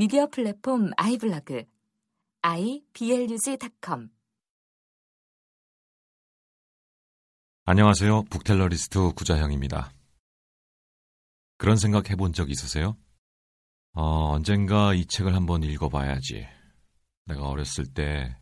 미디어 0.00 0.28
플랫폼 0.28 0.92
아이블로그 0.96 1.64
iblog.com 2.40 4.08
안녕하세요. 7.66 8.22
북텔러리스트 8.30 9.12
구자형입니다. 9.12 9.92
그런 11.58 11.76
생각 11.76 12.08
해본 12.08 12.32
적 12.32 12.50
있으세요? 12.50 12.96
어, 13.92 14.30
언젠가 14.30 14.94
이 14.94 15.04
책을 15.04 15.34
한번 15.34 15.62
읽어봐야지. 15.64 16.48
내가 17.26 17.50
어렸을 17.50 17.84
때, 17.84 18.38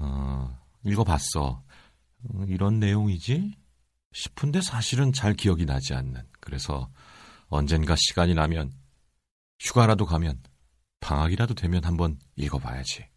어, 0.00 0.58
읽어봤어. 0.84 1.62
어, 2.24 2.44
이런 2.48 2.80
내용이지? 2.80 3.54
싶은데 4.12 4.60
사실은 4.60 5.12
잘 5.12 5.34
기억이 5.34 5.66
나지 5.66 5.94
않는. 5.94 6.20
그래서 6.40 6.90
언젠가 7.46 7.94
시간이 7.96 8.34
나면, 8.34 8.72
휴가라도 9.60 10.04
가면, 10.04 10.40
방학이라도 11.00 11.54
되면 11.54 11.84
한번 11.84 12.18
읽어봐야지. 12.36 13.08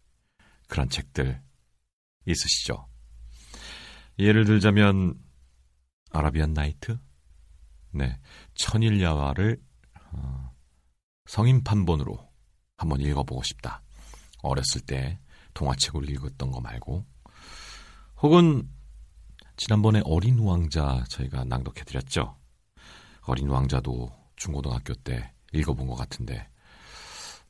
그런 0.68 0.88
책들 0.88 1.42
있으시죠? 2.26 2.88
예를 4.18 4.44
들자면 4.44 5.18
아라비안 6.10 6.52
나이트, 6.52 6.98
네, 7.90 8.18
천일야화를 8.54 9.62
어, 10.12 10.54
성인 11.26 11.64
판본으로 11.64 12.30
한번 12.76 13.00
읽어보고 13.00 13.42
싶다. 13.42 13.82
어렸을 14.42 14.80
때 14.82 15.18
동화책을 15.54 16.08
읽었던 16.10 16.50
거 16.50 16.60
말고, 16.60 17.06
혹은 18.22 18.68
지난번에 19.56 20.02
어린 20.04 20.38
왕자 20.38 21.04
저희가 21.08 21.44
낭독해드렸죠. 21.44 22.38
어린 23.22 23.48
왕자도 23.48 24.10
중고등학교 24.36 24.94
때 24.94 25.32
읽어본 25.52 25.86
것 25.86 25.94
같은데, 25.94 26.48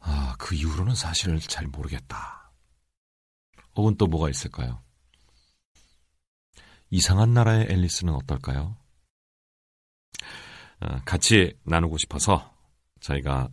아, 0.04 0.34
그 0.38 0.54
이후로는 0.54 0.94
사실 0.94 1.38
잘 1.40 1.66
모르겠다. 1.66 2.52
혹은 3.76 3.96
또 3.96 4.06
뭐가 4.06 4.28
있을까요? 4.28 4.82
이상한 6.90 7.32
나라의 7.32 7.68
앨리스는 7.70 8.12
어떨까요? 8.14 8.76
어, 10.80 11.00
같이 11.04 11.56
나누고 11.64 11.96
싶어서 11.98 12.54
저희가 13.00 13.48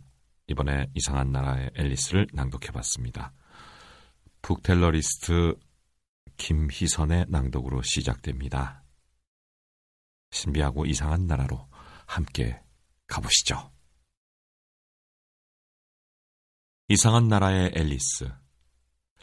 이번에 0.48 0.88
이상한 0.94 1.30
나라의 1.30 1.70
앨리스를 1.76 2.26
낭독해 2.32 2.72
봤습니다. 2.72 3.32
북텔러리스트 4.42 5.54
김희선의 6.36 7.26
낭독으로 7.28 7.82
시작됩니다. 7.82 8.82
신비하고 10.32 10.86
이상한 10.86 11.26
나라로 11.26 11.68
함께 12.06 12.60
가보시죠. 13.06 13.70
이상한 16.92 17.28
나라의 17.28 17.70
앨리스 17.76 18.28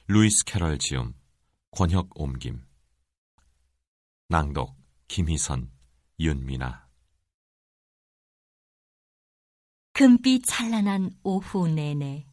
루이스 0.08 0.46
캐럴 0.46 0.78
지음 0.80 1.14
권혁 1.72 2.12
옮김 2.16 2.66
낭독 4.30 4.74
김희선 5.10 5.70
윤미나 6.18 6.88
금빛 9.92 10.46
찬란한 10.46 11.12
오후 11.24 11.68
내내 11.68 12.26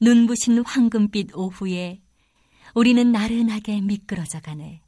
눈부신 0.00 0.64
황금빛 0.64 1.34
오후에 1.34 2.00
우리는 2.76 3.10
나른하게 3.10 3.80
미끄러져 3.80 4.38
가네. 4.38 4.84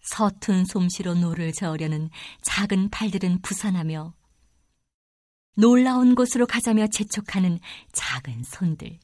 서툰 0.00 0.64
솜씨로 0.64 1.16
노를 1.16 1.52
저으려는 1.52 2.08
작은 2.40 2.88
팔들은 2.88 3.42
부산하며 3.42 4.14
놀라운 5.54 6.14
곳으로 6.14 6.46
가자며 6.46 6.86
재촉하는 6.86 7.60
작은 7.92 8.42
손들. 8.44 8.98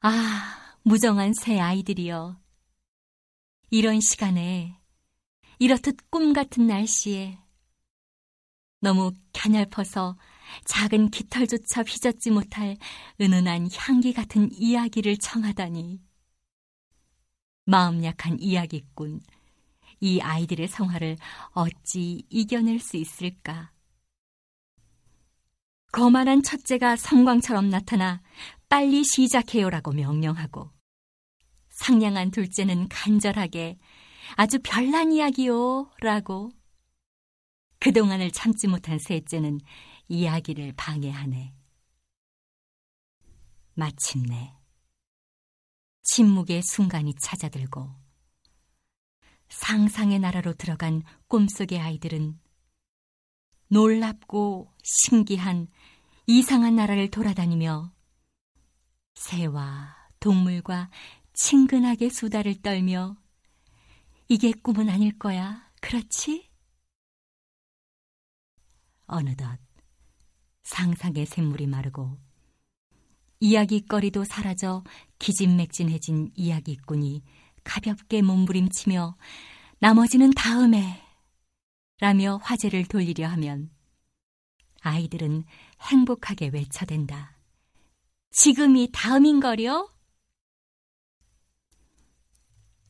아, 0.00 0.76
무정한 0.82 1.32
새 1.32 1.58
아이들이여. 1.58 2.38
이런 3.70 4.00
시간에, 4.00 4.78
이렇듯 5.58 6.10
꿈 6.10 6.32
같은 6.32 6.66
날씨에, 6.66 7.38
너무 8.80 9.12
갸냘퍼서 9.32 10.16
작은 10.66 11.10
깃털조차 11.10 11.82
휘젓지 11.82 12.30
못할 12.30 12.76
은은한 13.20 13.70
향기 13.74 14.12
같은 14.12 14.50
이야기를 14.52 15.16
청하다니. 15.16 16.00
마음 17.64 18.04
약한 18.04 18.38
이야기꾼, 18.38 19.22
이 20.00 20.20
아이들의 20.20 20.68
성화를 20.68 21.16
어찌 21.52 22.22
이겨낼 22.28 22.78
수 22.78 22.96
있을까? 22.96 23.72
거만한 25.96 26.42
첫째가 26.42 26.96
성광처럼 26.96 27.70
나타나 27.70 28.20
빨리 28.68 29.02
시작해요라고 29.02 29.92
명령하고 29.92 30.70
상냥한 31.70 32.30
둘째는 32.30 32.88
간절하게 32.90 33.78
아주 34.34 34.58
별난 34.62 35.12
이야기요 35.12 35.90
라고 36.02 36.50
그동안을 37.80 38.30
참지 38.30 38.68
못한 38.68 38.98
셋째는 38.98 39.58
이야기를 40.08 40.74
방해하네. 40.76 41.54
마침내 43.72 44.52
침묵의 46.02 46.60
순간이 46.62 47.14
찾아들고 47.18 47.88
상상의 49.48 50.18
나라로 50.18 50.52
들어간 50.52 51.02
꿈속의 51.28 51.80
아이들은 51.80 52.38
놀랍고 53.68 54.72
신기한 54.82 55.68
이상한 56.26 56.76
나라를 56.76 57.10
돌아다니며 57.10 57.92
새와 59.14 59.96
동물과 60.20 60.90
친근하게 61.34 62.08
수다를 62.08 62.60
떨며 62.62 63.16
이게 64.28 64.52
꿈은 64.52 64.88
아닐 64.88 65.16
거야. 65.18 65.70
그렇지? 65.80 66.50
어느덧 69.06 69.58
상상의 70.64 71.26
샘물이 71.26 71.66
마르고 71.68 72.18
이야기거리도 73.38 74.24
사라져 74.24 74.82
기진맥진해진 75.18 76.32
이야기꾼이 76.34 77.22
가볍게 77.62 78.22
몸부림치며 78.22 79.16
나머지는 79.78 80.30
다음에 80.32 81.05
라며 81.98 82.36
화제를 82.42 82.86
돌리려 82.86 83.26
하면 83.28 83.70
아이들은 84.82 85.44
행복하게 85.80 86.48
외쳐댄다. 86.48 87.36
지금이 88.30 88.90
다음인거려? 88.92 89.88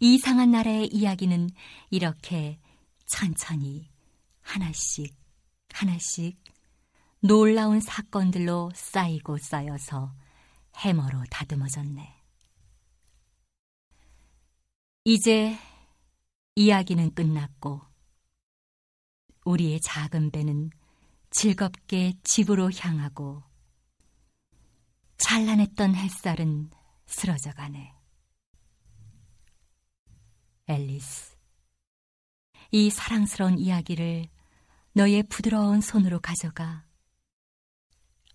이상한 0.00 0.50
나라의 0.50 0.88
이야기는 0.88 1.48
이렇게 1.90 2.58
천천히 3.06 3.88
하나씩 4.40 5.14
하나씩 5.72 6.36
놀라운 7.20 7.80
사건들로 7.80 8.72
쌓이고 8.74 9.38
쌓여서 9.38 10.12
해머로 10.76 11.24
다듬어졌네. 11.30 12.14
이제 15.04 15.56
이야기는 16.56 17.14
끝났고 17.14 17.85
우리의 19.46 19.80
작은 19.80 20.32
배는 20.32 20.70
즐겁게 21.30 22.14
집으로 22.24 22.70
향하고 22.72 23.42
찬란했던 25.18 25.94
햇살은 25.94 26.70
쓰러져 27.06 27.52
가네. 27.52 27.94
앨리스, 30.66 31.36
이 32.72 32.90
사랑스러운 32.90 33.58
이야기를 33.58 34.28
너의 34.92 35.22
부드러운 35.28 35.80
손으로 35.80 36.20
가져가 36.20 36.84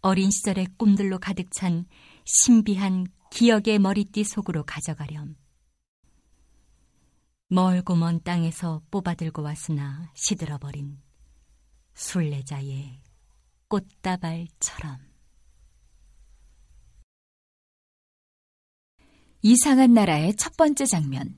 어린 0.01 0.31
시절의 0.31 0.67
꿈들로 0.77 1.19
가득 1.19 1.51
찬 1.51 1.85
신비한 2.23 3.05
기억의 3.31 3.79
머리띠 3.79 4.23
속으로 4.23 4.63
가져가렴. 4.63 5.40
멀고 7.53 7.97
먼 7.97 8.23
땅에서 8.23 8.81
뽑아들고 8.91 9.41
왔으나 9.41 10.09
시들어버린 10.13 10.97
순례자의 11.93 13.01
꽃다발처럼. 13.67 14.97
이상한 19.41 19.93
나라의 19.93 20.37
첫 20.37 20.55
번째 20.55 20.85
장면. 20.85 21.37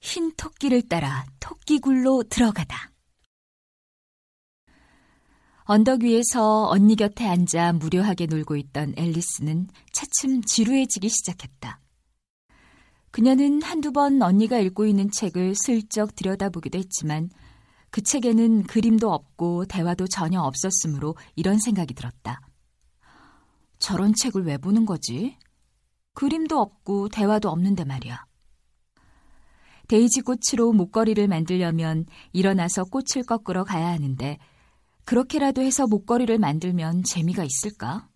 흰 0.00 0.34
토끼를 0.34 0.88
따라 0.88 1.24
토끼굴로 1.38 2.24
들어가다. 2.24 2.90
언덕 5.66 6.02
위에서 6.02 6.66
언니 6.68 6.96
곁에 6.96 7.28
앉아 7.28 7.74
무료하게 7.74 8.26
놀고 8.26 8.56
있던 8.56 8.94
앨리스는 8.96 9.68
차츰 9.92 10.42
지루해지기 10.42 11.08
시작했다. 11.08 11.85
그녀는 13.16 13.62
한두 13.62 13.92
번 13.92 14.20
언니가 14.20 14.58
읽고 14.58 14.84
있는 14.84 15.10
책을 15.10 15.54
슬쩍 15.54 16.14
들여다보기도 16.16 16.76
했지만 16.78 17.30
그 17.88 18.02
책에는 18.02 18.64
그림도 18.64 19.10
없고 19.10 19.64
대화도 19.64 20.06
전혀 20.06 20.42
없었으므로 20.42 21.16
이런 21.34 21.58
생각이 21.58 21.94
들었다. 21.94 22.42
저런 23.78 24.12
책을 24.14 24.44
왜 24.44 24.58
보는 24.58 24.84
거지? 24.84 25.38
그림도 26.12 26.60
없고 26.60 27.08
대화도 27.08 27.48
없는데 27.48 27.84
말이야. 27.84 28.26
데이지 29.88 30.20
꽃으로 30.20 30.74
목걸이를 30.74 31.26
만들려면 31.26 32.04
일어나서 32.34 32.84
꽃을 32.84 33.24
꺾으러 33.26 33.64
가야 33.64 33.86
하는데 33.92 34.36
그렇게라도 35.06 35.62
해서 35.62 35.86
목걸이를 35.86 36.36
만들면 36.38 37.04
재미가 37.04 37.44
있을까? 37.44 38.10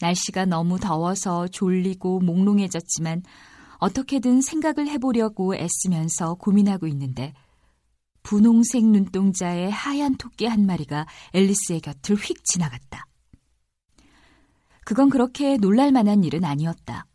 날씨가 0.00 0.46
너무 0.46 0.78
더워서 0.78 1.48
졸리고 1.48 2.20
몽롱해졌지만 2.20 3.22
어떻게든 3.78 4.40
생각을 4.40 4.88
해보려고 4.88 5.54
애쓰면서 5.54 6.34
고민하고 6.34 6.86
있는데 6.88 7.34
분홍색 8.22 8.84
눈동자의 8.84 9.70
하얀 9.70 10.16
토끼 10.16 10.46
한 10.46 10.66
마리가 10.66 11.06
앨리스의 11.32 11.80
곁을 11.80 12.16
휙 12.16 12.44
지나갔다. 12.44 13.06
그건 14.84 15.08
그렇게 15.08 15.56
놀랄 15.56 15.92
만한 15.92 16.24
일은 16.24 16.44
아니었다. 16.44 17.06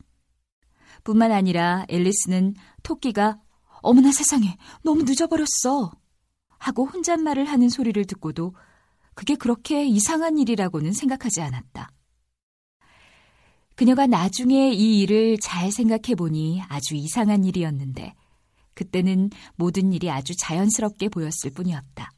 뿐만 1.04 1.32
아니라 1.32 1.86
앨리스는 1.90 2.56
토끼가 2.82 3.40
어머나 3.82 4.12
세상에 4.12 4.58
너무 4.84 5.04
늦어버렸어 5.04 5.92
하고 6.58 6.86
혼잣말을 6.86 7.46
하는 7.46 7.70
소리를 7.70 8.04
듣고도 8.06 8.56
그게 9.14 9.36
그렇게 9.36 9.86
이상한 9.86 10.40
일이라고는 10.40 10.94
생각하지 10.94 11.42
않았다. 11.42 11.92
그녀가 13.76 14.08
나중에 14.08 14.72
이 14.72 15.02
일을 15.02 15.38
잘 15.40 15.72
생각해 15.72 16.16
보니 16.18 16.62
아주 16.70 16.96
이상한 16.96 17.44
일이었는데 17.44 18.14
그때는 18.74 19.30
모든 19.56 19.94
일이 19.94 20.10
아주 20.10 20.34
자연스럽게 20.38 21.10
보였을 21.10 21.52
뿐이었다. 21.52 22.10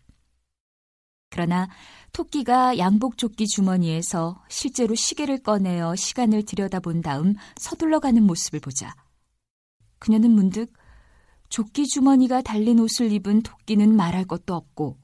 그러나 1.29 1.67
토끼가 2.13 2.77
양복 2.77 3.17
조끼 3.17 3.47
주머니에서 3.47 4.43
실제로 4.49 4.95
시계를 4.95 5.39
꺼내어 5.43 5.95
시간을 5.95 6.45
들여다본 6.45 7.01
다음 7.01 7.35
서둘러 7.57 7.99
가는 7.99 8.23
모습을 8.23 8.59
보자. 8.59 8.93
그녀는 9.99 10.31
문득 10.31 10.71
조끼 11.49 11.87
주머니가 11.87 12.41
달린 12.41 12.79
옷을 12.79 13.11
입은 13.11 13.41
토끼는 13.41 13.95
말할 13.95 14.25
것도 14.25 14.53
없고 14.53 14.97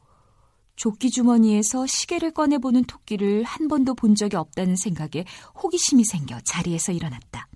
조끼 0.75 1.09
주머니에서 1.09 1.85
시계를 1.85 2.31
꺼내보는 2.31 2.85
토끼를 2.85 3.43
한 3.43 3.67
번도 3.67 3.95
본 3.95 4.15
적이 4.15 4.37
없다는 4.37 4.75
생각에 4.75 5.25
호기심이 5.61 6.03
생겨 6.03 6.39
자리에서 6.41 6.91
일어났다. 6.91 7.47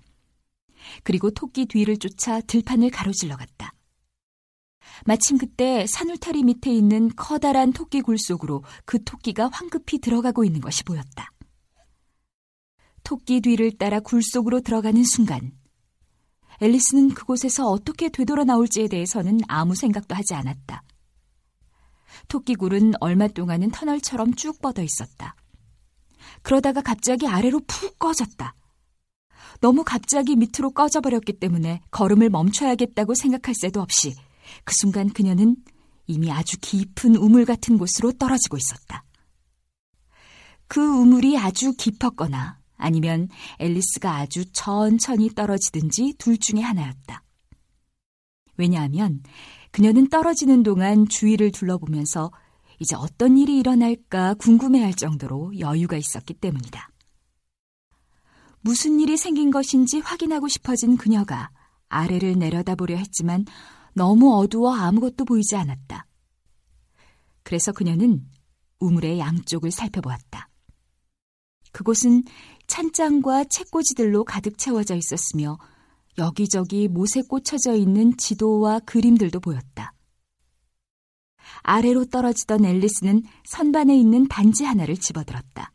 그리고 1.02 1.30
토끼 1.30 1.66
뒤를 1.66 1.98
쫓아 1.98 2.40
들판을 2.40 2.90
가로질러 2.90 3.36
갔다. 3.36 3.72
마침 5.04 5.38
그때 5.38 5.86
산울타리 5.86 6.42
밑에 6.42 6.72
있는 6.72 7.10
커다란 7.14 7.72
토끼 7.72 8.00
굴 8.00 8.18
속으로 8.18 8.64
그 8.84 9.02
토끼가 9.04 9.48
황급히 9.52 9.98
들어가고 9.98 10.44
있는 10.44 10.60
것이 10.60 10.82
보였다. 10.84 11.30
토끼 13.04 13.40
뒤를 13.40 13.76
따라 13.78 14.00
굴 14.00 14.22
속으로 14.22 14.60
들어가는 14.60 15.02
순간 15.04 15.52
앨리스는 16.60 17.10
그곳에서 17.10 17.66
어떻게 17.66 18.08
되돌아 18.08 18.44
나올지에 18.44 18.88
대해서는 18.88 19.40
아무 19.46 19.74
생각도 19.74 20.14
하지 20.14 20.34
않았다. 20.34 20.82
토끼굴은 22.28 22.94
얼마 23.00 23.28
동안은 23.28 23.70
터널처럼 23.70 24.34
쭉 24.34 24.60
뻗어 24.60 24.82
있었다. 24.82 25.34
그러다가 26.42 26.80
갑자기 26.80 27.26
아래로 27.26 27.60
푹 27.66 27.98
꺼졌다. 27.98 28.54
너무 29.60 29.82
갑자기 29.84 30.36
밑으로 30.36 30.70
꺼져버렸기 30.70 31.34
때문에 31.34 31.80
걸음을 31.90 32.30
멈춰야겠다고 32.30 33.14
생각할 33.14 33.54
새도 33.54 33.80
없이 33.80 34.14
그 34.64 34.74
순간 34.76 35.08
그녀는 35.08 35.56
이미 36.06 36.30
아주 36.30 36.56
깊은 36.60 37.16
우물 37.16 37.44
같은 37.44 37.76
곳으로 37.76 38.12
떨어지고 38.12 38.56
있었다. 38.56 39.04
그 40.66 40.80
우물이 40.80 41.38
아주 41.38 41.72
깊었거나 41.72 42.58
아니면 42.76 43.28
앨리스가 43.58 44.16
아주 44.16 44.44
천천히 44.52 45.34
떨어지든지 45.34 46.14
둘 46.18 46.38
중에 46.38 46.60
하나였다. 46.60 47.22
왜냐하면 48.56 49.22
그녀는 49.70 50.08
떨어지는 50.08 50.62
동안 50.62 51.08
주위를 51.08 51.52
둘러보면서 51.52 52.30
이제 52.80 52.94
어떤 52.96 53.36
일이 53.36 53.58
일어날까 53.58 54.34
궁금해할 54.34 54.94
정도로 54.94 55.58
여유가 55.58 55.96
있었기 55.96 56.34
때문이다. 56.34 56.90
무슨 58.60 59.00
일이 59.00 59.16
생긴 59.16 59.50
것인지 59.50 60.00
확인하고 60.00 60.48
싶어진 60.48 60.96
그녀가 60.96 61.50
아래를 61.88 62.38
내려다보려 62.38 62.96
했지만 62.96 63.44
너무 63.94 64.36
어두워 64.36 64.74
아무것도 64.74 65.24
보이지 65.24 65.56
않았다. 65.56 66.06
그래서 67.42 67.72
그녀는 67.72 68.26
우물의 68.78 69.18
양쪽을 69.18 69.70
살펴보았다. 69.70 70.48
그곳은 71.72 72.24
찬장과 72.66 73.44
책꽂이들로 73.44 74.24
가득 74.24 74.58
채워져 74.58 74.94
있었으며 74.94 75.58
여기저기 76.18 76.88
못에 76.88 77.22
꽂혀져 77.28 77.74
있는 77.74 78.16
지도와 78.16 78.80
그림들도 78.80 79.40
보였다. 79.40 79.94
아래로 81.62 82.06
떨어지던 82.06 82.64
앨리스는 82.64 83.22
선반에 83.44 83.96
있는 83.96 84.26
반지 84.28 84.64
하나를 84.64 84.96
집어들었다. 84.96 85.72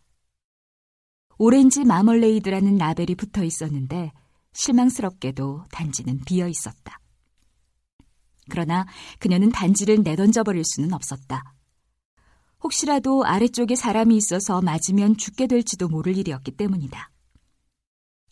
오렌지 1.38 1.84
마멀레이드라는 1.84 2.78
라벨이 2.78 3.16
붙어 3.16 3.44
있었는데 3.44 4.12
실망스럽게도 4.54 5.66
단지는 5.72 6.20
비어 6.26 6.48
있었다. 6.48 7.00
그러나 8.50 8.86
그녀는 9.20 9.50
단지를 9.50 10.04
내던져 10.04 10.44
버릴 10.44 10.64
수는 10.66 10.94
없었다. 10.94 11.56
혹시라도 12.62 13.26
아래쪽에 13.26 13.76
사람이 13.76 14.16
있어서 14.18 14.62
맞으면 14.62 15.18
죽게 15.18 15.48
될지도 15.48 15.88
모를 15.88 16.18
일이었기 16.18 16.52
때문이다. 16.52 17.13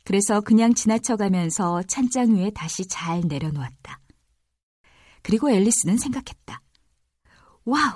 그래서 0.03 0.41
그냥 0.41 0.73
지나쳐가면서 0.73 1.83
찬장 1.83 2.35
위에 2.35 2.51
다시 2.51 2.87
잘 2.87 3.21
내려놓았다. 3.25 3.99
그리고 5.21 5.49
앨리스는 5.51 5.97
생각했다. 5.97 6.61
와우! 7.65 7.93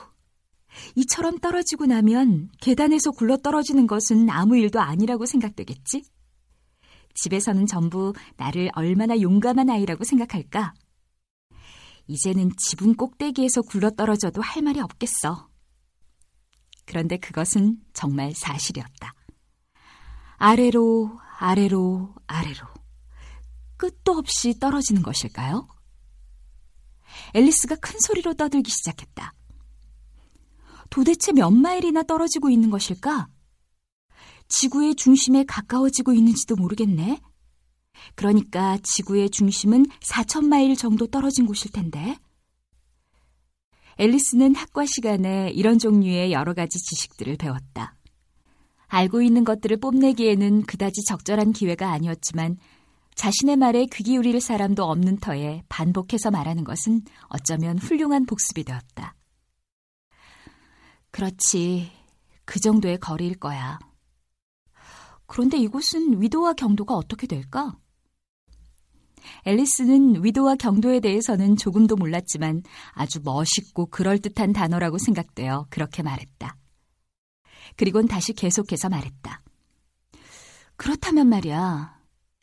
이처럼 0.95 1.39
떨어지고 1.39 1.85
나면 1.85 2.49
계단에서 2.61 3.11
굴러 3.11 3.37
떨어지는 3.37 3.87
것은 3.87 4.29
아무 4.29 4.57
일도 4.57 4.79
아니라고 4.79 5.25
생각되겠지? 5.25 6.03
집에서는 7.15 7.65
전부 7.65 8.13
나를 8.37 8.69
얼마나 8.75 9.19
용감한 9.19 9.69
아이라고 9.69 10.03
생각할까? 10.03 10.73
이제는 12.07 12.51
지붕 12.57 12.95
꼭대기에서 12.95 13.63
굴러 13.63 13.89
떨어져도 13.89 14.41
할 14.41 14.61
말이 14.61 14.79
없겠어. 14.79 15.49
그런데 16.85 17.17
그것은 17.17 17.77
정말 17.93 18.33
사실이었다. 18.33 19.13
아래로, 20.37 21.19
아래로, 21.37 22.13
아래로. 22.27 22.65
끝도 23.77 24.13
없이 24.13 24.57
떨어지는 24.59 25.01
것일까요? 25.01 25.67
앨리스가 27.33 27.75
큰 27.75 27.99
소리로 27.99 28.33
떠들기 28.35 28.71
시작했다. 28.71 29.33
도대체 30.89 31.33
몇 31.33 31.51
마일이나 31.51 32.03
떨어지고 32.03 32.49
있는 32.49 32.69
것일까? 32.69 33.27
지구의 34.47 34.95
중심에 34.95 35.43
가까워지고 35.43 36.13
있는지도 36.13 36.55
모르겠네. 36.55 37.19
그러니까 38.15 38.77
지구의 38.83 39.29
중심은 39.29 39.85
4천 40.01 40.45
마일 40.45 40.75
정도 40.75 41.07
떨어진 41.07 41.45
곳일 41.45 41.71
텐데. 41.71 42.17
앨리스는 43.97 44.55
학과 44.55 44.85
시간에 44.85 45.49
이런 45.51 45.79
종류의 45.79 46.31
여러 46.31 46.53
가지 46.53 46.77
지식들을 46.79 47.37
배웠다. 47.37 47.95
알고 48.87 49.21
있는 49.21 49.43
것들을 49.43 49.77
뽐내기에는 49.77 50.63
그다지 50.63 51.03
적절한 51.05 51.53
기회가 51.53 51.91
아니었지만 51.91 52.57
자신의 53.15 53.55
말에 53.55 53.85
귀 53.85 54.03
기울일 54.03 54.41
사람도 54.41 54.83
없는 54.83 55.17
터에 55.17 55.63
반복해서 55.69 56.31
말하는 56.31 56.63
것은 56.63 57.01
어쩌면 57.29 57.77
훌륭한 57.77 58.25
복습이 58.25 58.63
되었다. 58.63 59.15
그렇지. 61.11 61.91
그 62.43 62.59
정도의 62.59 62.99
거리일 62.99 63.39
거야. 63.39 63.79
그런데 65.27 65.57
이곳은 65.57 66.21
위도와 66.21 66.53
경도가 66.53 66.93
어떻게 66.93 67.25
될까? 67.25 67.75
앨리스는 69.45 70.23
위도와 70.23 70.55
경도에 70.55 70.99
대해서는 70.99 71.55
조금도 71.55 71.95
몰랐지만 71.95 72.63
아주 72.91 73.19
멋있고 73.23 73.87
그럴듯한 73.87 74.53
단어라고 74.53 74.97
생각되어 74.97 75.67
그렇게 75.69 76.03
말했다. 76.03 76.57
그리곤 77.75 78.07
다시 78.07 78.33
계속해서 78.33 78.89
말했다. 78.89 79.41
그렇다면 80.75 81.27
말이야. 81.29 81.95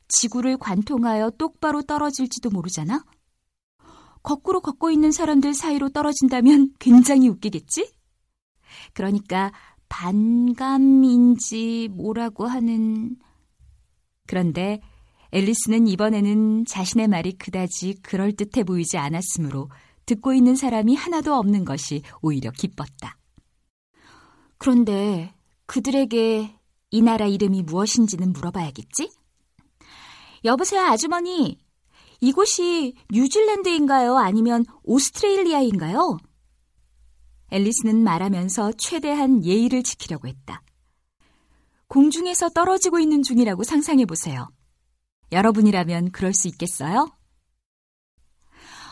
지구를 0.09 0.59
관통하여 0.59 1.31
똑바로 1.31 1.83
떨어질지도 1.83 2.51
모르잖아? 2.51 3.05
거꾸로 4.23 4.61
걷고 4.61 4.91
있는 4.91 5.11
사람들 5.11 5.55
사이로 5.55 5.89
떨어진다면 5.91 6.75
굉장히 6.79 7.29
웃기겠지? 7.29 7.93
그러니까 8.93 9.53
반감인지 9.89 11.09
뭐라고 11.93 12.47
하는. 12.47 13.17
그런데 14.27 14.81
앨리스는 15.33 15.87
이번에는 15.89 16.67
자신의 16.67 17.09
말이 17.09 17.33
그다지 17.33 17.97
그럴듯해 18.03 18.65
보이지 18.65 18.99
않았으므로 18.99 19.71
듣고 20.07 20.35
있는 20.35 20.57
사람이 20.57 20.95
하나도 20.95 21.35
없는 21.35 21.65
것이 21.65 22.03
오히려 22.21 22.51
기뻤다. 22.51 23.17
그런데 24.63 25.35
그들에게 25.67 26.57
이 26.93 27.03
나라 27.03 27.27
이름이 27.27 27.65
무엇인지는 27.65 28.33
물어봐야겠지? 28.33 29.11
여보세요, 30.45 30.83
아주머니. 30.83 31.59
이곳이 32.21 32.95
뉴질랜드인가요? 33.11 34.17
아니면 34.19 34.65
오스트레일리아인가요? 34.85 36.17
앨리스는 37.51 38.05
말하면서 38.05 38.75
최대한 38.79 39.45
예의를 39.45 39.83
지키려고 39.83 40.29
했다. 40.29 40.63
공중에서 41.89 42.51
떨어지고 42.51 43.01
있는 43.01 43.25
중이라고 43.25 43.65
상상해 43.65 44.05
보세요. 44.05 44.47
여러분이라면 45.33 46.13
그럴 46.13 46.33
수 46.33 46.47
있겠어요? 46.47 47.11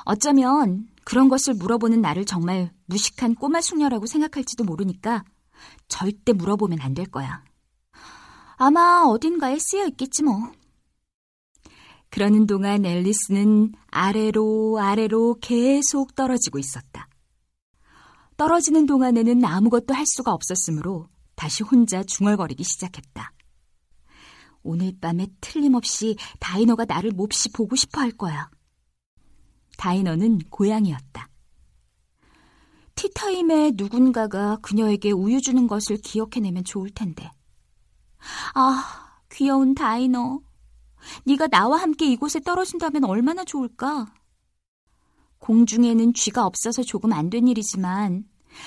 어쩌면 0.04 0.88
그런 1.04 1.28
것을 1.28 1.54
물어보는 1.54 2.00
나를 2.00 2.24
정말 2.24 2.72
무식한 2.86 3.36
꼬마 3.36 3.60
숙녀라고 3.60 4.06
생각할지도 4.06 4.64
모르니까 4.64 5.22
절대 5.88 6.32
물어보면 6.32 6.80
안 6.80 6.94
될 6.94 7.06
거야. 7.06 7.42
아마 8.56 9.04
어딘가에 9.06 9.58
쓰여 9.58 9.86
있겠지 9.86 10.22
뭐. 10.22 10.52
그러는 12.10 12.46
동안 12.46 12.84
앨리스는 12.84 13.72
아래로 13.88 14.78
아래로 14.80 15.36
계속 15.40 16.14
떨어지고 16.14 16.58
있었다. 16.58 17.08
떨어지는 18.36 18.84
동안에는 18.86 19.44
아무것도 19.44 19.94
할 19.94 20.04
수가 20.06 20.32
없었으므로 20.32 21.08
다시 21.36 21.62
혼자 21.62 22.02
중얼거리기 22.02 22.64
시작했다. 22.64 23.32
오늘 24.62 24.92
밤에 25.00 25.26
틀림없이 25.40 26.16
다이너가 26.38 26.84
나를 26.84 27.12
몹시 27.12 27.50
보고 27.50 27.76
싶어 27.76 28.02
할 28.02 28.10
거야. 28.10 28.50
다이너는 29.78 30.40
고양이였다. 30.50 31.29
티타임에 33.00 33.72
누군가가 33.76 34.58
그녀에게 34.60 35.10
우유 35.10 35.40
주는 35.40 35.66
것을 35.66 35.96
기억해내면 35.96 36.64
좋을 36.64 36.90
텐데. 36.90 37.30
아, 38.54 39.22
귀여운 39.32 39.74
다이너. 39.74 40.40
네가 41.24 41.48
나와 41.48 41.78
함께 41.80 42.04
이곳에 42.04 42.40
떨어진다면 42.40 43.04
얼마나 43.04 43.42
좋을까? 43.42 44.12
공중에는 45.38 46.12
쥐가 46.12 46.44
없어서 46.44 46.82
조금 46.82 47.14
안 47.14 47.30
된 47.30 47.48
일이지만 47.48 48.24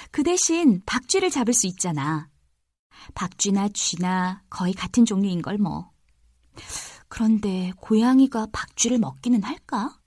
그 0.10 0.24
대신 0.24 0.82
박쥐를 0.88 1.30
잡을 1.30 1.54
수 1.54 1.68
있잖아. 1.68 2.28
박쥐나 3.13 3.70
쥐나 3.70 4.42
거의 4.50 4.74
같은 4.74 5.06
종류인 5.06 5.44
걸 5.44 5.60
뭐. 5.60 5.92
그런데 7.08 7.72
고양이가 7.78 8.48
박쥐를 8.52 8.98
먹기는 8.98 9.44
할까? 9.44 10.00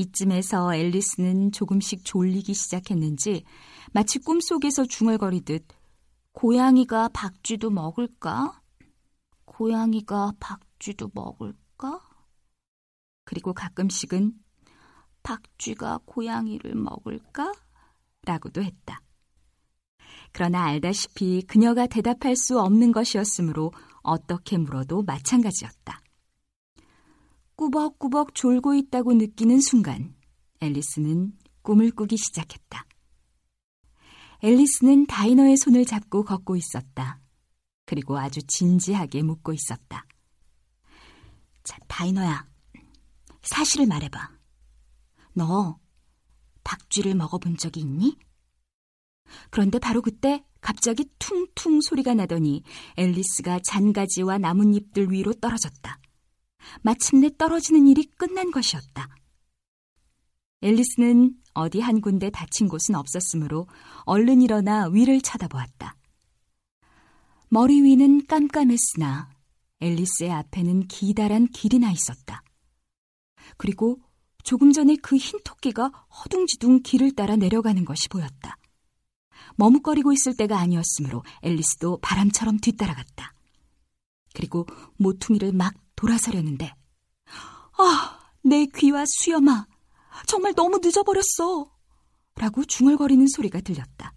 이쯤에서 0.00 0.74
앨리스는 0.74 1.52
조금씩 1.52 2.04
졸리기 2.04 2.54
시작했는지 2.54 3.44
마치 3.92 4.18
꿈속에서 4.18 4.86
중얼거리듯 4.86 5.66
고양이가 6.32 7.08
박쥐도 7.08 7.70
먹을까? 7.70 8.60
고양이가 9.44 10.32
박쥐도 10.40 11.10
먹을까? 11.14 12.00
그리고 13.24 13.52
가끔씩은 13.52 14.32
박쥐가 15.22 16.00
고양이를 16.06 16.74
먹을까? 16.74 17.52
라고도 18.22 18.62
했다. 18.62 19.02
그러나 20.32 20.64
알다시피 20.64 21.42
그녀가 21.46 21.86
대답할 21.86 22.36
수 22.36 22.60
없는 22.60 22.92
것이었으므로 22.92 23.72
어떻게 24.02 24.56
물어도 24.56 25.02
마찬가지였다. 25.02 25.99
꾸벅꾸벅 27.60 28.34
졸고 28.34 28.72
있다고 28.72 29.12
느끼는 29.12 29.60
순간 29.60 30.14
앨리스는 30.60 31.36
꿈을 31.60 31.90
꾸기 31.90 32.16
시작했다. 32.16 32.86
앨리스는 34.42 35.04
다이너의 35.04 35.58
손을 35.58 35.84
잡고 35.84 36.24
걷고 36.24 36.56
있었다. 36.56 37.20
그리고 37.84 38.18
아주 38.18 38.40
진지하게 38.46 39.22
묻고 39.24 39.52
있었다. 39.52 40.06
자, 41.62 41.76
다이너야. 41.86 42.48
사실을 43.42 43.86
말해봐. 43.86 44.30
너 45.34 45.78
박쥐를 46.64 47.14
먹어본 47.14 47.58
적이 47.58 47.80
있니? 47.80 48.16
그런데 49.50 49.78
바로 49.78 50.00
그때 50.00 50.42
갑자기 50.62 51.10
퉁퉁 51.18 51.82
소리가 51.82 52.14
나더니 52.14 52.62
앨리스가 52.96 53.60
잔가지와 53.62 54.38
나뭇잎들 54.38 55.12
위로 55.12 55.34
떨어졌다. 55.34 56.00
마침내 56.82 57.30
떨어지는 57.36 57.86
일이 57.86 58.04
끝난 58.16 58.50
것이었다. 58.50 59.08
앨리스는 60.62 61.34
어디 61.54 61.80
한 61.80 62.00
군데 62.00 62.30
다친 62.30 62.68
곳은 62.68 62.94
없었으므로 62.94 63.66
얼른 64.04 64.42
일어나 64.42 64.86
위를 64.88 65.20
쳐다보았다. 65.20 65.96
머리 67.48 67.82
위는 67.82 68.26
깜깜했으나 68.26 69.30
앨리스의 69.80 70.30
앞에는 70.30 70.86
기다란 70.88 71.46
길이 71.48 71.78
나 71.78 71.90
있었다. 71.90 72.42
그리고 73.56 73.98
조금 74.44 74.72
전에 74.72 74.96
그 74.96 75.16
흰 75.16 75.40
토끼가 75.44 75.88
허둥지둥 75.88 76.82
길을 76.82 77.14
따라 77.14 77.36
내려가는 77.36 77.84
것이 77.84 78.08
보였다. 78.08 78.56
머뭇거리고 79.56 80.12
있을 80.12 80.36
때가 80.36 80.58
아니었으므로 80.58 81.24
앨리스도 81.42 81.98
바람처럼 82.00 82.58
뒤따라갔다. 82.58 83.34
그리고 84.32 84.66
모퉁이를 84.96 85.52
막 85.52 85.74
돌아서려는데 86.00 86.72
아, 87.78 88.18
내 88.42 88.66
귀와 88.66 89.04
수염아, 89.06 89.66
정말 90.26 90.54
너무 90.54 90.78
늦어버렸어. 90.82 91.70
라고 92.36 92.64
중얼거리는 92.64 93.26
소리가 93.28 93.60
들렸다. 93.60 94.14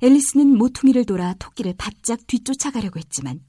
앨리스는 0.00 0.56
모퉁이를 0.56 1.04
돌아 1.04 1.34
토끼를 1.34 1.74
바짝 1.76 2.26
뒤쫓아가려고 2.26 2.98
했지만 2.98 3.40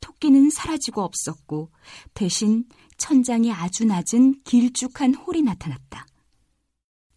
토끼는 0.00 0.50
사라지고 0.50 1.02
없었고 1.02 1.70
대신 2.14 2.64
천장이 2.96 3.52
아주 3.52 3.84
낮은 3.84 4.42
길쭉한 4.44 5.14
홀이 5.14 5.42
나타났다. 5.42 6.06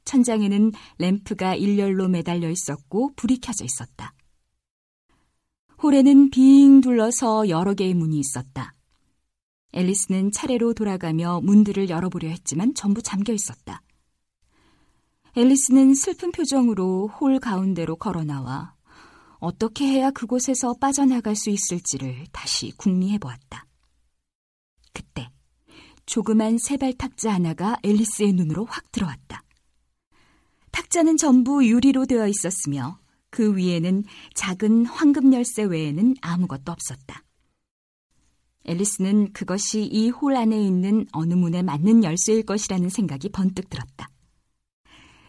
천장에는 0.06 0.72
램프가 0.98 1.56
일렬로 1.56 2.08
매달려 2.08 2.50
있었고 2.50 3.13
불이 3.15 3.39
켜져 3.39 3.65
있었다. 3.65 4.13
홀에는 5.82 6.30
빙 6.30 6.82
둘러서 6.82 7.50
여러 7.50 7.74
개의 7.74 7.94
문이 7.94 8.20
있었다. 8.20 8.75
앨리스는 9.75 10.32
차례로 10.32 10.74
돌아가며 10.74 11.41
문들을 11.44 11.89
열어보려 11.89 12.29
했지만 12.29 12.74
전부 12.74 13.01
잠겨 13.01 13.34
있었다. 13.34 13.82
앨리스는 15.36 15.94
슬픈 15.96 16.32
표정으로 16.32 17.08
홀 17.10 17.39
가운데로 17.39 17.98
걸어 17.98 18.24
나와 18.24 18.74
어떻게 19.39 19.86
해야 19.86 20.10
그곳에서 20.12 20.74
빠져나갈 20.79 21.36
수 21.36 21.50
있을지를 21.50 22.25
다시 22.32 22.72
궁리해 22.77 23.17
보았다. 23.17 23.65
그때 24.94 25.29
조그만 26.05 26.58
세발 26.58 26.94
탁자 26.94 27.34
하나가 27.34 27.77
앨리스의 27.84 28.32
눈으로 28.32 28.63
확 28.65 28.89
들어왔다. 28.94 29.44
탁자는 30.72 31.17
전부 31.17 31.65
유리로 31.67 32.05
되어 32.05 32.27
있었으며 32.27 32.98
그 33.29 33.58
위에는 33.58 34.05
작은 34.36 34.86
황금 34.86 35.34
열쇠 35.34 35.63
외에는 35.63 36.15
아무것도 36.22 36.72
없었다. 36.72 37.25
앨리스는 38.65 39.31
그것이 39.34 39.84
이 39.84 40.10
홀 40.10 40.36
안에 40.36 40.60
있는 40.60 41.05
어느 41.12 41.34
문에 41.34 41.62
맞는 41.62 42.03
열쇠일 42.03 42.43
것이라는 42.43 42.89
생각이 42.89 43.29
번뜩 43.29 43.69
들었다. 43.69 44.10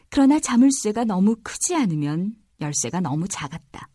그러나 0.08 0.40
자물쇠가 0.40 1.04
너무 1.04 1.36
크지 1.42 1.74
않으면 1.74 2.36
열쇠가 2.60 3.00
너무 3.00 3.28
작았다. 3.28 3.88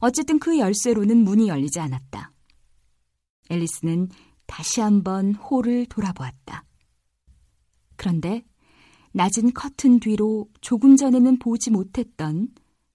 어쨌든 0.00 0.38
그 0.38 0.58
열쇠로는 0.58 1.18
문이 1.18 1.48
열리지 1.48 1.78
않았다. 1.78 2.32
앨리스는 3.50 4.08
다시 4.46 4.80
한번 4.80 5.34
홀을 5.34 5.86
돌아보았다. 5.86 6.64
그런데 7.96 8.44
낮은 9.12 9.52
커튼 9.54 10.00
뒤로 10.00 10.48
조금 10.60 10.96
전에는 10.96 11.38
보지 11.38 11.70
못했던 11.70 12.48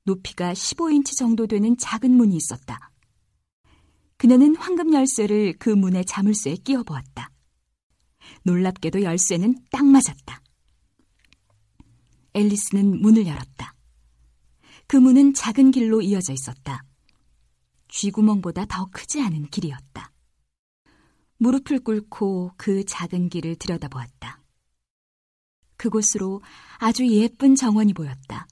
높이가 0.04 0.54
15인치 0.54 1.18
정도 1.18 1.48
되는 1.48 1.78
작은 1.78 2.12
문이 2.12 2.36
있었다. 2.36 2.89
그녀는 4.20 4.54
황금 4.58 4.94
열쇠를 4.94 5.58
그 5.60 5.70
문의 5.70 6.04
자물쇠에 6.04 6.56
끼워 6.58 6.84
보았다. 6.84 7.32
놀랍게도 8.44 9.02
열쇠는 9.02 9.56
딱 9.72 9.86
맞았다. 9.86 10.42
앨리스는 12.34 13.00
문을 13.00 13.26
열었다. 13.26 13.74
그 14.88 14.98
문은 14.98 15.34
작은 15.34 15.72
길로 15.72 16.02
이어져 16.02 16.34
있었다. 16.34 16.84
쥐구멍보다 17.88 18.66
더 18.66 18.90
크지 18.92 19.22
않은 19.22 19.52
길이었다. 19.52 20.12
무릎을 21.38 21.80
꿇고 21.80 22.56
그 22.58 22.84
작은 22.84 23.30
길을 23.30 23.56
들여다보았다. 23.56 24.44
그곳으로 25.78 26.42
아주 26.78 27.08
예쁜 27.08 27.56
정원이 27.56 27.94
보였다. 27.94 28.48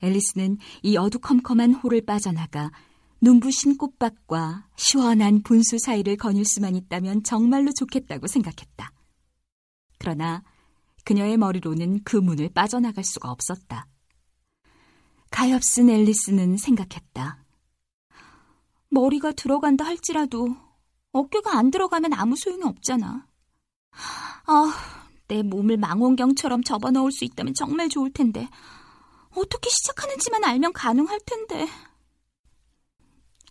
앨리스는 0.00 0.56
이 0.82 0.96
어두컴컴한 0.96 1.74
홀을 1.74 2.06
빠져나가 2.06 2.70
눈부신 3.20 3.78
꽃밭과 3.78 4.68
시원한 4.76 5.42
분수 5.42 5.78
사이를 5.78 6.16
거닐 6.16 6.44
수만 6.44 6.76
있다면 6.76 7.22
정말로 7.22 7.72
좋겠다고 7.72 8.26
생각했다. 8.26 8.92
그러나 9.98 10.42
그녀의 11.04 11.36
머리로는 11.36 12.02
그 12.04 12.16
문을 12.16 12.50
빠져나갈 12.50 13.04
수가 13.04 13.30
없었다. 13.30 13.86
가엾은 15.30 15.88
앨리스는 15.88 16.56
생각했다. 16.56 17.44
머리가 18.90 19.32
들어간다 19.32 19.84
할지라도 19.84 20.56
어깨가 21.12 21.56
안 21.56 21.70
들어가면 21.70 22.12
아무 22.12 22.36
소용이 22.36 22.62
없잖아. 22.64 23.26
아, 24.46 24.74
내 25.28 25.42
몸을 25.42 25.76
망원경처럼 25.76 26.62
접어넣을 26.62 27.10
수 27.12 27.24
있다면 27.24 27.54
정말 27.54 27.88
좋을 27.88 28.12
텐데. 28.12 28.48
어떻게 29.34 29.68
시작하는지만 29.70 30.44
알면 30.44 30.72
가능할 30.72 31.20
텐데. 31.26 31.68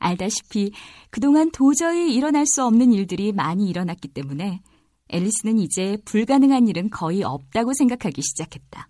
알다시피 0.05 0.71
그동안 1.09 1.49
도저히 1.51 2.13
일어날 2.13 2.45
수 2.45 2.63
없는 2.63 2.93
일들이 2.93 3.31
많이 3.31 3.67
일어났기 3.67 4.09
때문에 4.09 4.61
앨리스는 5.09 5.59
이제 5.59 5.97
불가능한 6.05 6.67
일은 6.67 6.89
거의 6.89 7.23
없다고 7.23 7.73
생각하기 7.73 8.21
시작했다. 8.21 8.89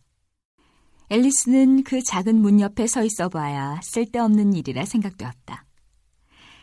앨리스는 1.10 1.84
그 1.84 2.01
작은 2.03 2.36
문 2.36 2.60
옆에 2.60 2.88
서 2.88 3.03
있어 3.03 3.29
봐야 3.29 3.79
쓸데없는 3.84 4.53
일이라 4.53 4.86
생각되었다. 4.86 5.65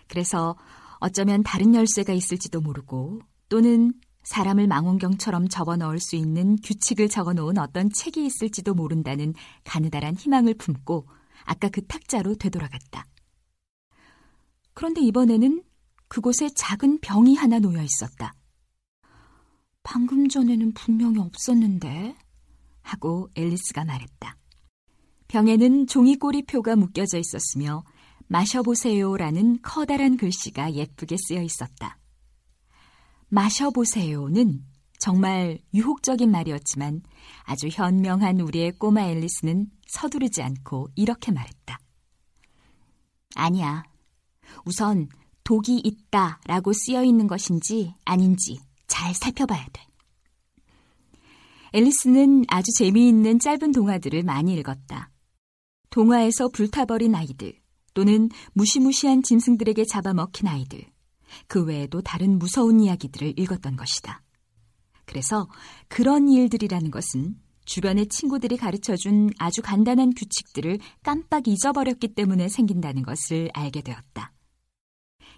그래서 0.09 0.57
어쩌면 0.99 1.43
다른 1.43 1.75
열쇠가 1.75 2.13
있을지도 2.13 2.61
모르고 2.61 3.21
또는 3.49 3.93
사람을 4.25 4.67
망원경처럼 4.67 5.49
접어 5.49 5.77
넣을 5.77 5.99
수 5.99 6.17
있는 6.17 6.57
규칙을 6.63 7.09
적어 7.09 7.33
놓은 7.33 7.59
어떤 7.59 7.91
책이 7.91 8.25
있을지도 8.25 8.75
모른다는 8.75 9.35
가느다란 9.65 10.15
희망을 10.15 10.55
품고 10.55 11.07
아까 11.45 11.69
그 11.69 11.85
탁자로 11.87 12.37
되돌아갔다. 12.37 13.07
그런데 14.75 15.01
이번에는 15.01 15.63
그곳에 16.09 16.51
작은 16.55 17.01
병이 17.01 17.37
하나 17.37 17.59
놓여 17.59 17.83
있었다. 17.83 18.35
방금 19.83 20.29
전에는 20.29 20.75
분명히 20.75 21.19
없었는데 21.19 22.17
하고 22.83 23.29
앨리스가 23.35 23.85
말했다. 23.85 24.37
병에는 25.29 25.87
종이 25.87 26.17
꼬리표가 26.19 26.77
묶여져 26.77 27.19
있었으며 27.19 27.85
마셔보세요라는 28.29 29.61
커다란 29.63 30.17
글씨가 30.17 30.75
예쁘게 30.75 31.17
쓰여 31.19 31.43
있었다. 31.43 31.99
마셔보세요는 33.29 34.65
정말 34.99 35.59
유혹적인 35.75 36.31
말이었지만 36.31 37.03
아주 37.45 37.69
현명한 37.69 38.41
우리의 38.41 38.73
꼬마 38.73 39.03
앨리스는 39.03 39.71
서두르지 39.89 40.43
않고 40.43 40.91
이렇게 40.95 41.33
말했다. 41.33 41.79
아니야. 43.35 43.85
우선 44.65 45.09
독이 45.45 45.81
있다 45.85 46.41
라고 46.47 46.73
쓰여 46.73 47.05
있는 47.05 47.27
것인지 47.27 47.95
아닌지 48.05 48.61
잘 48.87 49.15
살펴봐야 49.15 49.67
돼. 49.73 49.83
앨리스는 51.73 52.45
아주 52.49 52.71
재미있는 52.77 53.39
짧은 53.39 53.73
동화들을 53.73 54.23
많이 54.25 54.55
읽었다. 54.55 55.11
동화에서 55.91 56.49
불타버린 56.49 57.15
아이들, 57.15 57.55
또는 57.95 58.29
무시무시한 58.53 59.23
짐승들에게 59.23 59.85
잡아먹힌 59.85 60.49
아이들, 60.49 60.85
그 61.47 61.65
외에도 61.65 62.03
다른 62.03 62.39
무서운 62.39 62.81
이야기들을 62.81 63.39
읽었던 63.39 63.77
것이다. 63.77 64.23
그래서 65.05 65.49
그런 65.89 66.29
일들이라는 66.29 66.91
것은 66.91 67.37
주변의 67.65 68.09
친구들이 68.09 68.57
가르쳐 68.57 68.97
준 68.97 69.31
아주 69.39 69.63
간단한 69.63 70.15
규칙들을 70.15 70.79
깜빡 71.03 71.49
잊어버렸기 71.49 72.15
때문에 72.15 72.49
생긴다는 72.49 73.03
것을 73.03 73.51
알게 73.55 73.83
되었다. 73.83 74.33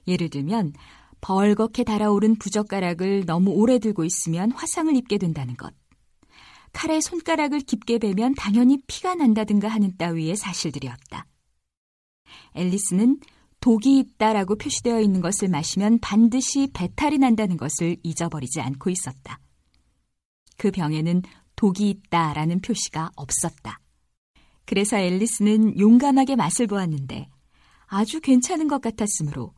예를 0.07 0.31
들면, 0.31 0.73
벌겋게 1.21 1.85
달아오른 1.85 2.37
부젓가락을 2.37 3.25
너무 3.25 3.51
오래 3.51 3.79
들고 3.79 4.05
있으면 4.05 4.53
화상을 4.53 4.95
입게 4.95 5.19
된다는 5.19 5.57
것. 5.57 5.75
칼에 6.73 7.01
손가락을 7.01 7.61
깊게 7.61 7.99
베면 7.99 8.35
당연히 8.35 8.79
피가 8.87 9.15
난다든가 9.15 9.69
하는 9.69 9.97
따위의 9.97 10.37
사실들이었다. 10.37 11.27
앨리스는 12.55 13.21
독이 13.61 13.99
있다라고 13.99 14.57
표시되어 14.57 15.01
있는 15.01 15.23
것을 15.23 15.49
마시면 15.49 16.01
반드시 16.01 16.69
배탈이 16.75 17.17
난다는 17.19 17.57
것을 17.57 17.97
잊어버리지 18.03 18.61
않고 18.61 18.91
있었다. 18.91 19.41
그 20.59 20.71
병에는 20.71 21.23
독이 21.57 21.89
있다라는 21.89 22.61
표시가 22.61 23.13
없었다. 23.17 23.81
그래서 24.67 24.99
앨리스는 24.99 25.79
용감하게 25.79 26.37
맛을 26.37 26.67
보았는데 26.67 27.29
아주 27.87 28.21
괜찮은 28.21 28.69
것 28.69 28.83
같았으므로 28.83 29.55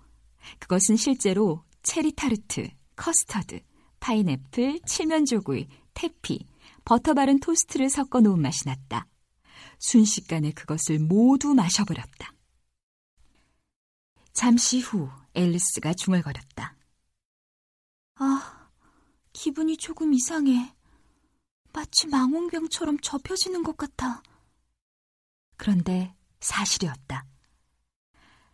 그것은 0.58 0.96
실제로 0.96 1.64
체리 1.82 2.12
타르트, 2.12 2.68
커스터드, 2.96 3.60
파인애플, 4.00 4.80
칠면조구이, 4.86 5.68
태피, 5.94 6.46
버터 6.84 7.14
바른 7.14 7.40
토스트를 7.40 7.90
섞어 7.90 8.20
놓은 8.20 8.40
맛이 8.40 8.66
났다. 8.66 9.06
순식간에 9.78 10.52
그것을 10.52 10.98
모두 10.98 11.54
마셔버렸다. 11.54 12.32
잠시 14.32 14.80
후 14.80 15.08
앨리스가 15.34 15.94
중얼거렸다. 15.94 16.76
아, 18.16 18.70
기분이 19.32 19.76
조금 19.76 20.12
이상해. 20.14 20.74
마치 21.72 22.06
망원경처럼 22.06 22.98
접혀지는 23.00 23.62
것 23.62 23.76
같아. 23.76 24.22
그런데 25.56 26.14
사실이었다. 26.40 27.26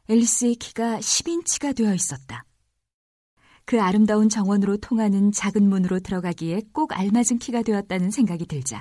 앨리스의 0.09 0.57
키가 0.57 0.99
10인치가 0.99 1.75
되어 1.77 1.95
있었다. 1.95 2.45
그 3.65 3.81
아름다운 3.81 4.29
정원으로 4.29 4.79
통하는 4.79 5.31
작은 5.31 5.69
문으로 5.69 6.01
들어가기에 6.01 6.63
꼭 6.73 6.93
알맞은 6.93 7.39
키가 7.41 7.63
되었다는 7.63 8.11
생각이 8.11 8.47
들자 8.47 8.81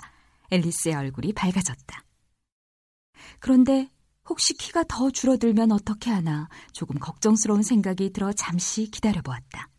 앨리스의 0.50 0.96
얼굴이 0.96 1.34
밝아졌다. 1.34 2.04
그런데 3.40 3.90
혹시 4.28 4.54
키가 4.54 4.86
더 4.88 5.10
줄어들면 5.10 5.72
어떻게 5.72 6.10
하나 6.10 6.50
조금 6.74 6.98
걱정스러운 6.98 7.64
생각이 7.64 8.12
들어 8.12 8.34
잠시 8.34 8.90
기다려보았다. 8.90 9.70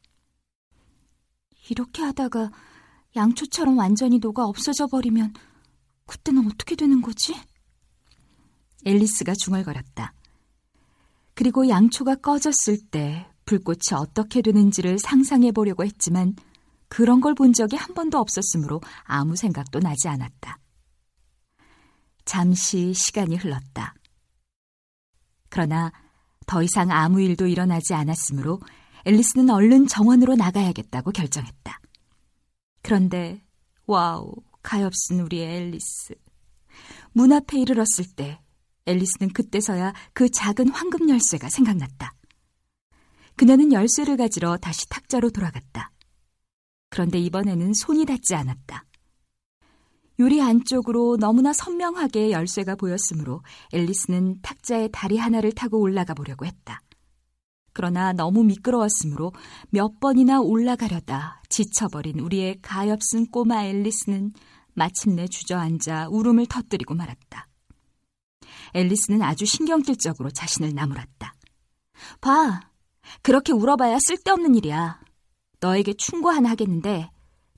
이렇게 1.70 2.02
하다가 2.02 2.50
양초처럼 3.16 3.78
완전히 3.78 4.18
녹아 4.18 4.44
없어져 4.44 4.87
버리면 4.87 5.35
그때는 6.07 6.46
어떻게 6.46 6.74
되는 6.76 7.02
거지? 7.02 7.35
앨리스가 8.85 9.35
중얼거렸다. 9.35 10.14
그리고 11.35 11.68
양초가 11.68 12.16
꺼졌을 12.16 12.79
때 12.90 13.27
불꽃이 13.45 13.95
어떻게 13.95 14.42
되는지를 14.42 14.99
상상해 14.99 15.53
보려고 15.53 15.85
했지만 15.85 16.35
그런 16.88 17.21
걸 17.21 17.35
본 17.35 17.53
적이 17.55 17.77
한 17.77 17.95
번도 17.95 18.18
없었으므로 18.18 18.81
아무 19.05 19.35
생각도 19.35 19.81
나지 19.81 20.09
않았다. 20.09 20.59
잠시 22.25 22.92
시간이 22.95 23.37
흘렀다. 23.37 23.95
그러나 25.49 25.92
더 26.47 26.62
이상 26.62 26.90
아무 26.90 27.21
일도 27.21 27.47
일어나지 27.47 27.95
않았으므로 27.95 28.61
앨리스는 29.05 29.51
얼른 29.51 29.87
정원으로 29.88 30.37
나가야겠다고 30.37 31.11
결정했다. 31.12 31.81
그런데 32.83 33.42
와우, 33.87 34.35
가엾은 34.62 35.21
우리의 35.25 35.57
앨리스. 35.57 36.14
문 37.12 37.33
앞에 37.33 37.59
이르렀을 37.59 38.05
때 38.14 38.40
앨리스는 38.87 39.33
그때서야 39.33 39.92
그 40.12 40.29
작은 40.31 40.68
황금 40.68 41.09
열쇠가 41.09 41.49
생각났다. 41.49 42.14
그녀는 43.37 43.73
열쇠를 43.73 44.16
가지러 44.16 44.57
다시 44.57 44.88
탁자로 44.88 45.31
돌아갔다. 45.31 45.90
그런데 46.90 47.18
이번에는 47.18 47.73
손이 47.75 48.05
닿지 48.05 48.35
않았다. 48.35 48.85
유리 50.18 50.42
안쪽으로 50.42 51.16
너무나 51.16 51.53
선명하게 51.53 52.31
열쇠가 52.33 52.77
보였으므로 52.77 53.42
앨리스는 53.73 54.40
탁자의 54.42 54.90
다리 54.92 55.16
하나를 55.16 55.53
타고 55.53 55.81
올라가 55.81 56.14
보려고 56.14 56.45
했다. 56.45 56.81
그러나 57.73 58.12
너무 58.12 58.45
미끄러웠으므로 58.45 59.33
몇 59.71 59.99
번이나 59.99 60.40
올라가려다 60.40 61.42
지쳐버린 61.49 62.21
우리의 62.21 62.59
가엾은 62.61 63.31
꼬마 63.31 63.64
앨리스는 63.64 64.33
마침내 64.75 65.27
주저앉아 65.27 66.09
울음을 66.11 66.47
터뜨리고 66.47 66.95
말았다. 66.95 67.49
앨리스는 68.75 69.23
아주 69.23 69.45
신경질적으로 69.45 70.31
자신을 70.31 70.75
나무랐다. 70.75 71.35
봐, 72.21 72.71
그렇게 73.23 73.53
울어봐야 73.53 73.99
쓸데없는 74.01 74.55
일이야. 74.55 75.01
너에게 75.61 75.95
충고 75.95 76.31
하나 76.31 76.51
하겠는데 76.51 77.11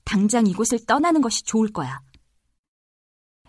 당장 0.03 0.45
이곳을 0.47 0.85
떠나는 0.85 1.21
것이 1.21 1.43
좋을 1.43 1.71
거야. 1.71 2.01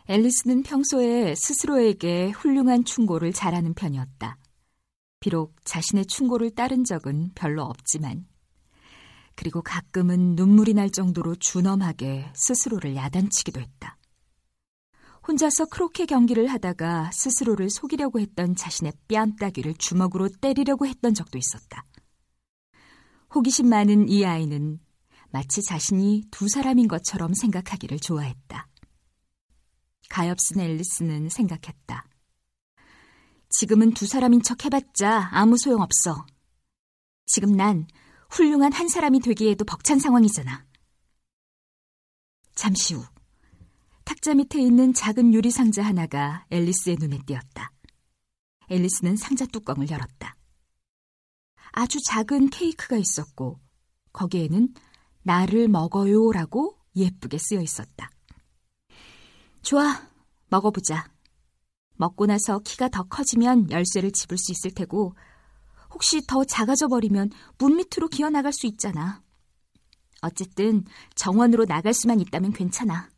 앨리스는 0.09 0.63
평소에 0.63 1.35
스스로에게 1.35 2.31
훌륭한 2.31 2.85
충고를 2.85 3.33
잘하는 3.33 3.75
편이었다. 3.75 4.39
비록 5.21 5.57
자신의 5.65 6.07
충고를 6.07 6.55
따른 6.55 6.85
적은 6.85 7.33
별로 7.35 7.65
없지만, 7.65 8.27
그리고 9.35 9.63
가끔은 9.63 10.37
눈물이 10.37 10.75
날 10.75 10.91
정도로 10.91 11.35
준엄하게 11.35 12.31
스스로를 12.35 12.97
야단치기도 12.97 13.61
했다. 13.61 13.99
혼자서 15.27 15.67
크로케 15.67 16.07
경기를 16.07 16.47
하다가 16.47 17.11
스스로를 17.13 17.69
속이려고 17.69 18.21
했던 18.21 18.55
자신의 18.55 18.93
뺨따귀를 19.09 19.75
주먹으로 19.75 20.29
때리려고 20.29 20.87
했던 20.87 21.15
적도 21.15 21.37
있었다. 21.37 21.85
호기심 23.35 23.69
많은 23.69 24.09
이 24.09 24.25
아이는 24.25 24.79
마치 25.31 25.63
자신이 25.63 26.25
두 26.31 26.49
사람인 26.49 26.87
것처럼 26.87 27.35
생각하기를 27.35 27.99
좋아했다. 27.99 28.69
가엾은 30.09 30.61
앨리스는 30.61 31.29
생각했다. 31.29 32.07
지금은 33.49 33.95
두 33.95 34.07
사람인 34.07 34.43
척 34.43 34.65
해봤자 34.65 35.31
아무 35.33 35.59
소용없어. 35.59 36.25
지금 37.27 37.57
난 37.57 37.89
훌륭한 38.31 38.73
한 38.73 38.89
사람이 38.89 39.21
되기에도 39.21 39.65
벅찬 39.65 39.99
상황이잖아. 39.99 40.65
잠시 42.55 42.95
후, 42.95 43.05
탁자 44.07 44.35
밑에 44.35 44.61
있는 44.63 44.95
작은 44.95 45.35
유리 45.35 45.51
상자 45.51 45.83
하나가 45.83 46.47
앨리스의 46.51 46.97
눈에 47.01 47.19
띄었다. 47.27 47.73
앨리스는 48.71 49.17
상자 49.17 49.47
뚜껑을 49.47 49.91
열었다. 49.91 50.37
아주 51.73 51.99
작은 52.07 52.51
케이크가 52.51 52.97
있었고, 52.97 53.59
거기에는 54.13 54.73
나를 55.25 55.67
먹어요라고 55.67 56.79
예쁘게 56.95 57.37
쓰여 57.39 57.61
있었다. 57.61 58.09
좋아, 59.63 60.09
먹어보자. 60.51 61.11
먹고 61.97 62.27
나서 62.27 62.61
키가 62.61 62.91
더 62.91 63.03
커지면 63.03 63.73
열쇠를 63.73 64.13
집을 64.13 64.39
수 64.39 64.53
있을 64.53 64.71
테고, 64.73 65.17
혹시 65.91 66.25
더 66.29 66.45
작아져 66.45 66.87
버리면 66.87 67.31
문 67.59 67.77
밑으로 67.77 68.07
기어 68.07 68.31
나갈 68.31 68.53
수 68.53 68.69
있잖아. 68.69 69.21
어쨌든 70.23 70.85
정원으로 71.17 71.65
나갈 71.65 71.93
수만 71.93 72.21
있다면 72.21 72.53
괜찮아. 72.53 73.11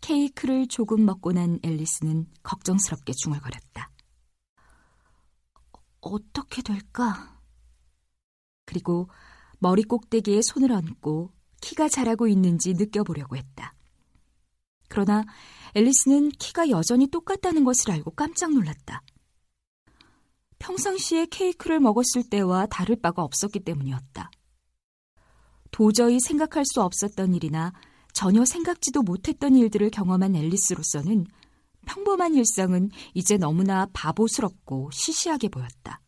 케이크를 0.00 0.66
조금 0.68 1.04
먹고 1.04 1.32
난 1.32 1.58
앨리스는 1.62 2.26
걱정스럽게 2.42 3.12
중얼거렸다. 3.12 3.90
어떻게 6.00 6.62
될까? 6.62 7.40
그리고 8.64 9.08
머리 9.58 9.82
꼭대기에 9.82 10.40
손을 10.42 10.72
얹고 10.72 11.32
키가 11.60 11.88
자라고 11.88 12.28
있는지 12.28 12.74
느껴보려고 12.74 13.36
했다. 13.36 13.74
그러나 14.88 15.24
앨리스는 15.74 16.30
키가 16.30 16.70
여전히 16.70 17.08
똑같다는 17.08 17.64
것을 17.64 17.90
알고 17.90 18.12
깜짝 18.12 18.52
놀랐다. 18.52 19.02
평상시에 20.58 21.26
케이크를 21.26 21.80
먹었을 21.80 22.28
때와 22.28 22.66
다를 22.66 22.96
바가 22.96 23.22
없었기 23.22 23.60
때문이었다. 23.60 24.30
도저히 25.70 26.18
생각할 26.20 26.64
수 26.64 26.82
없었던 26.82 27.34
일이나 27.34 27.72
전혀 28.18 28.44
생각지도 28.44 29.02
못했던 29.02 29.54
일들을 29.54 29.90
경험한 29.90 30.34
앨리스로서는 30.34 31.24
평범한 31.86 32.34
일상은 32.34 32.90
이제 33.14 33.36
너무나 33.36 33.86
바보스럽고 33.92 34.90
시시하게 34.92 35.48
보였다. 35.48 36.00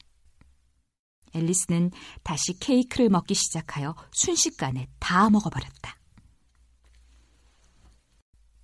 앨리스는 1.35 1.93
다시 2.25 2.59
케이크를 2.59 3.11
먹기 3.11 3.35
시작하여 3.35 3.95
순식간에 4.11 4.89
다 4.99 5.31
먹어버렸다. 5.31 6.01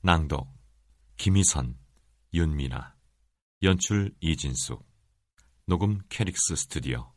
낭독 0.01 0.49
김희선, 1.17 1.79
윤미나 2.35 2.97
연출 3.63 4.13
이진숙 4.21 4.85
녹음 5.67 6.01
캐릭스 6.09 6.57
스튜디오 6.57 7.13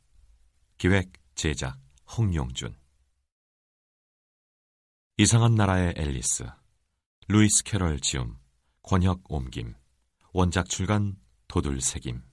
기획 0.77 1.11
제작 1.33 1.79
홍용준 2.15 2.77
이상한 5.21 5.55
나라의 5.55 5.95
앨리스 5.97 6.45
루이스 7.27 7.65
캐럴 7.65 7.99
지음 7.99 8.37
권혁 8.83 9.19
옮김 9.27 9.73
원작 10.31 10.69
출간 10.69 11.17
도둘 11.49 11.81
새김 11.81 12.23